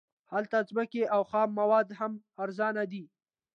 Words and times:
هلته 0.33 0.57
ځمکې 0.69 1.03
او 1.13 1.21
خام 1.29 1.49
مواد 1.59 1.87
هم 1.99 2.13
ارزانه 2.43 2.83
دي 2.91 3.03